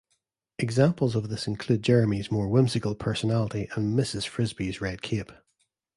[0.57, 4.25] Examples of this include Jeremy's more whimsical personality and Mrs.
[4.25, 5.31] Frisby's red cape.